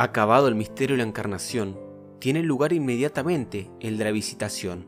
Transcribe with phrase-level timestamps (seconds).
[0.00, 1.76] Acabado el misterio de la encarnación,
[2.20, 4.86] tiene lugar inmediatamente el de la visitación,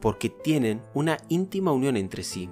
[0.00, 2.48] porque tienen una íntima unión entre sí.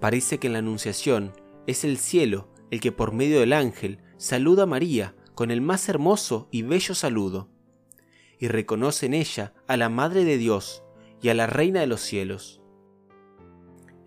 [0.00, 1.34] Parece que en la Anunciación
[1.66, 5.86] es el cielo el que por medio del ángel saluda a María con el más
[5.90, 7.50] hermoso y bello saludo,
[8.38, 10.82] y reconoce en ella a la Madre de Dios
[11.20, 12.62] y a la Reina de los cielos.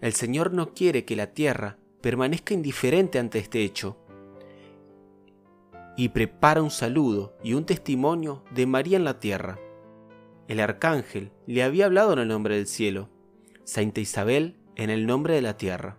[0.02, 4.00] El Señor no quiere que la tierra permanezca indiferente ante este hecho,
[5.98, 9.60] y prepara un saludo y un testimonio de María en la tierra.
[10.48, 13.10] El arcángel le había hablado en el nombre del cielo,
[13.66, 15.98] Santa Isabel en el nombre de la tierra.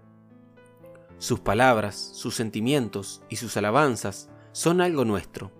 [1.18, 5.50] Sus palabras, sus sentimientos y sus alabanzas son algo nuestro.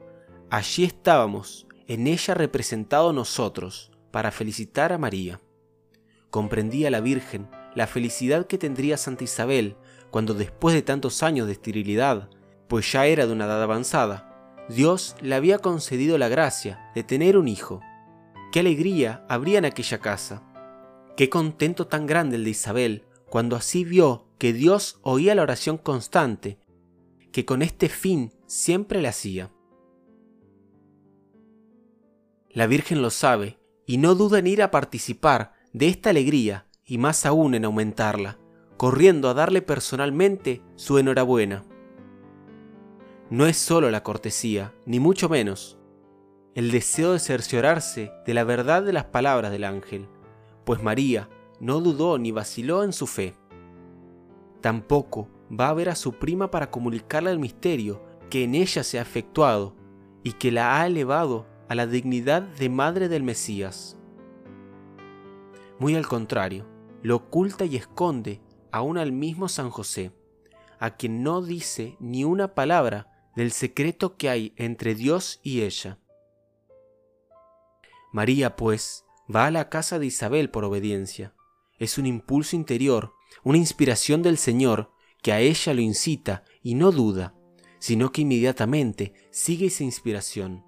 [0.50, 5.41] Allí estábamos, en ella representado nosotros, para felicitar a María.
[6.30, 9.77] Comprendía la Virgen la felicidad que tendría Santa Isabel
[10.11, 12.30] cuando después de tantos años de esterilidad,
[12.69, 14.28] pues ya era de una edad avanzada,
[14.69, 17.80] Dios le había concedido la gracia de tener un hijo.
[18.52, 20.42] Qué alegría habría en aquella casa.
[21.16, 25.78] Qué contento tan grande el de Isabel cuando así vio que Dios oía la oración
[25.78, 26.58] constante,
[27.33, 29.50] que con este fin siempre le hacía.
[32.50, 36.98] La Virgen lo sabe y no duda en ir a participar de esta alegría y
[36.98, 38.39] más aún en aumentarla,
[38.77, 41.64] corriendo a darle personalmente su enhorabuena.
[43.31, 45.79] No es solo la cortesía, ni mucho menos,
[46.55, 50.09] el deseo de cerciorarse de la verdad de las palabras del ángel,
[50.65, 51.29] pues María
[51.61, 53.35] no dudó ni vaciló en su fe.
[54.62, 58.98] Tampoco va a ver a su prima para comunicarle el misterio que en ella se
[58.98, 59.77] ha efectuado
[60.23, 63.98] y que la ha elevado a la dignidad de madre del Mesías.
[65.79, 66.65] Muy al contrario,
[67.03, 68.41] lo oculta y esconde
[68.73, 70.13] aún al mismo San José,
[70.79, 76.01] a quien no dice ni una palabra del secreto que hay entre Dios y ella.
[78.13, 81.37] María, pues, va a la casa de Isabel por obediencia.
[81.79, 83.13] Es un impulso interior,
[83.45, 84.91] una inspiración del Señor
[85.23, 87.37] que a ella lo incita y no duda,
[87.79, 90.65] sino que inmediatamente sigue esa inspiración.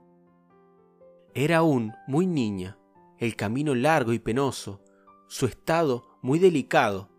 [1.34, 2.78] Era aún muy niña,
[3.18, 4.80] el camino largo y penoso,
[5.26, 7.10] su estado muy delicado.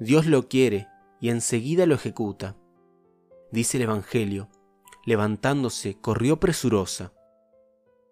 [0.00, 0.88] Dios lo quiere
[1.20, 2.56] y enseguida lo ejecuta.
[3.52, 4.48] Dice el Evangelio,
[5.04, 7.12] levantándose, corrió presurosa.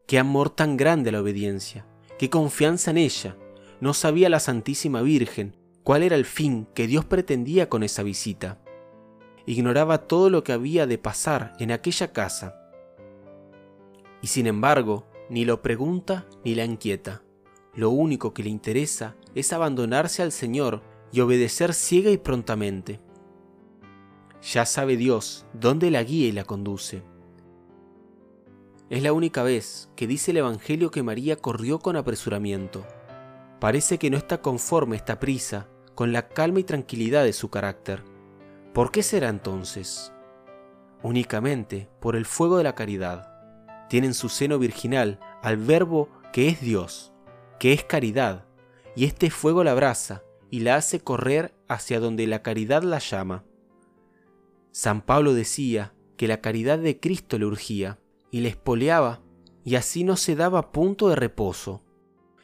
[0.07, 1.87] Qué amor tan grande la obediencia,
[2.19, 3.37] qué confianza en ella.
[3.81, 8.59] No sabía la Santísima Virgen cuál era el fin que Dios pretendía con esa visita.
[9.47, 12.55] Ignoraba todo lo que había de pasar en aquella casa.
[14.21, 17.23] Y sin embargo, ni lo pregunta ni la inquieta.
[17.75, 23.01] Lo único que le interesa es abandonarse al Señor y obedecer ciega y prontamente.
[24.43, 27.03] Ya sabe Dios dónde la guía y la conduce.
[28.91, 32.85] Es la única vez que dice el Evangelio que María corrió con apresuramiento.
[33.61, 38.03] Parece que no está conforme esta prisa con la calma y tranquilidad de su carácter.
[38.75, 40.13] ¿Por qué será entonces?
[41.03, 43.29] Únicamente por el fuego de la caridad.
[43.89, 47.13] Tiene en su seno virginal al Verbo que es Dios,
[47.61, 48.47] que es caridad,
[48.97, 53.45] y este fuego la abraza y la hace correr hacia donde la caridad la llama.
[54.73, 58.01] San Pablo decía que la caridad de Cristo le urgía
[58.31, 59.23] y le espoleaba
[59.65, 61.85] y así no se daba punto de reposo,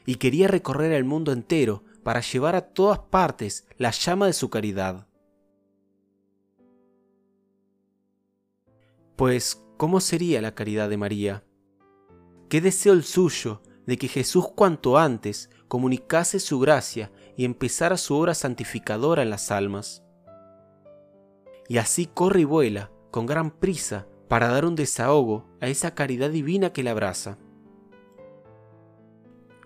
[0.07, 4.51] y quería recorrer el mundo entero para llevar a todas partes la llama de su
[4.51, 5.09] caridad.
[9.17, 11.45] Pues, ¿cómo sería la caridad de María?
[12.49, 18.17] ¿Qué deseo el suyo de que Jesús cuanto antes comunicase su gracia y empezara su
[18.17, 20.03] obra santificadora en las almas.
[21.69, 26.31] Y así corre y vuela, con gran prisa, para dar un desahogo a esa caridad
[26.31, 27.39] divina que la abraza.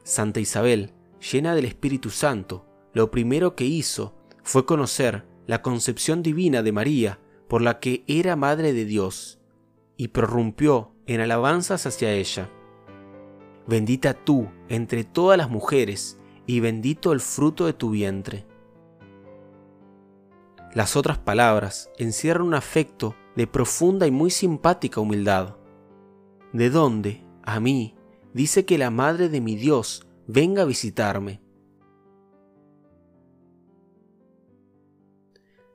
[0.05, 6.63] Santa Isabel, llena del Espíritu Santo, lo primero que hizo fue conocer la concepción divina
[6.63, 7.19] de María
[7.49, 9.39] por la que era Madre de Dios,
[9.97, 12.49] y prorrumpió en alabanzas hacia ella.
[13.67, 18.47] Bendita tú entre todas las mujeres, y bendito el fruto de tu vientre.
[20.75, 25.57] Las otras palabras encierran un afecto de profunda y muy simpática humildad.
[26.55, 27.95] ¿De dónde, a mí,
[28.33, 31.43] dice que la Madre de mi Dios venga a visitarme?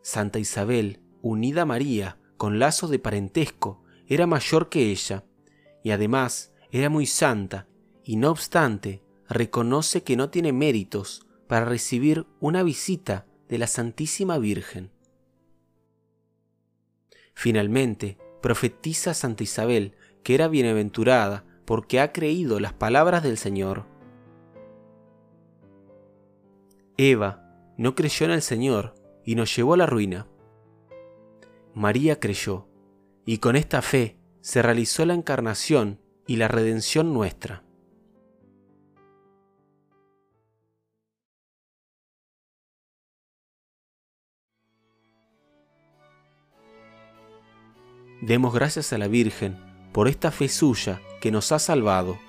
[0.02, 5.26] Santa Isabel, unida a María con lazos de parentesco, era mayor que ella,
[5.84, 7.68] y además era muy santa
[8.04, 14.38] y no obstante reconoce que no tiene méritos para recibir una visita de la Santísima
[14.38, 14.92] Virgen.
[17.34, 23.86] Finalmente, profetiza Santa Isabel que era bienaventurada porque ha creído las palabras del Señor.
[26.98, 27.44] Eva
[27.78, 30.28] no creyó en el Señor y nos llevó a la ruina.
[31.76, 32.68] María creyó,
[33.26, 37.67] y con esta fe se realizó la encarnación y la redención nuestra.
[48.28, 49.58] Demos gracias a la Virgen
[49.94, 52.20] por esta fe suya que nos ha salvado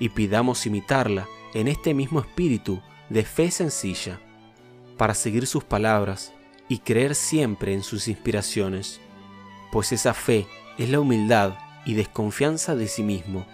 [0.00, 4.18] y pidamos imitarla en este mismo espíritu de fe sencilla,
[4.96, 6.32] para seguir sus palabras
[6.68, 9.00] y creer siempre en sus inspiraciones,
[9.70, 11.54] pues esa fe es la humildad
[11.86, 13.46] y desconfianza de sí mismo,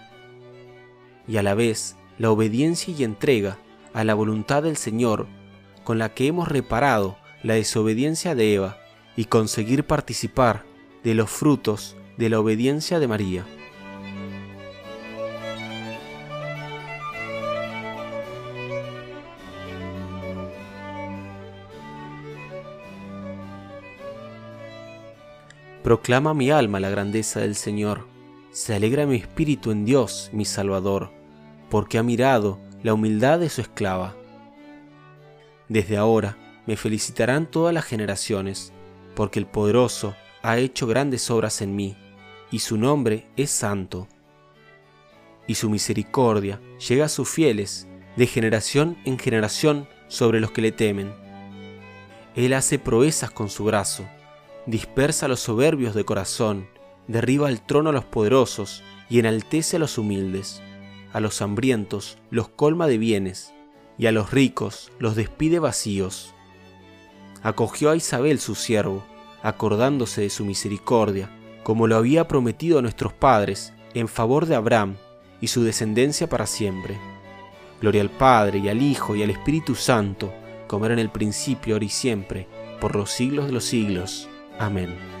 [1.27, 3.59] y a la vez la obediencia y entrega
[3.93, 5.27] a la voluntad del Señor
[5.83, 8.79] con la que hemos reparado la desobediencia de Eva
[9.15, 10.70] y conseguir participar
[11.03, 13.45] de los frutos de la obediencia de María.
[25.83, 28.05] Proclama mi alma la grandeza del Señor,
[28.51, 31.11] se alegra mi espíritu en Dios, mi Salvador,
[31.69, 34.15] porque ha mirado la humildad de su esclava.
[35.69, 36.37] Desde ahora
[36.67, 38.73] me felicitarán todas las generaciones,
[39.15, 41.95] porque el poderoso ha hecho grandes obras en mí,
[42.51, 44.07] y su nombre es santo.
[45.47, 50.71] Y su misericordia llega a sus fieles de generación en generación sobre los que le
[50.71, 51.13] temen.
[52.35, 54.05] Él hace proezas con su brazo,
[54.65, 56.67] dispersa a los soberbios de corazón,
[57.07, 60.61] derriba al trono a los poderosos y enaltece a los humildes.
[61.13, 63.53] A los hambrientos los colma de bienes,
[63.97, 66.33] y a los ricos los despide vacíos.
[67.43, 69.03] Acogió a Isabel su siervo,
[69.43, 71.29] acordándose de su misericordia,
[71.63, 74.95] como lo había prometido a nuestros padres, en favor de Abraham
[75.39, 76.97] y su descendencia para siempre.
[77.81, 80.31] Gloria al Padre y al Hijo y al Espíritu Santo,
[80.67, 82.47] como era en el principio, ahora y siempre,
[82.79, 84.29] por los siglos de los siglos.
[84.59, 85.20] Amén.